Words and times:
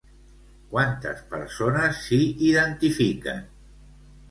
Quantes 0.71 1.21
persones 1.35 2.01
s'hi 2.07 2.19
identifiquen? 2.49 3.47